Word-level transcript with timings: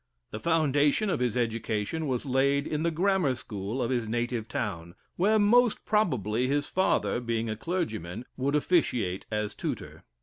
The 0.31 0.39
foundation 0.39 1.11
of 1.11 1.19
his 1.19 1.37
education 1.37 2.07
was 2.07 2.25
laid 2.25 2.65
in 2.65 2.81
the 2.81 2.89
grammar 2.89 3.35
school 3.35 3.83
of 3.83 3.91
his 3.91 4.07
native 4.07 4.47
town, 4.47 4.95
where 5.15 5.37
most 5.37 5.85
probably 5.85 6.47
his 6.47 6.65
father 6.67 7.19
(being 7.19 7.47
a 7.51 7.55
clergyman) 7.55 8.25
would 8.35 8.55
officiate 8.55 9.27
as 9.29 9.53
tutor. 9.53 10.03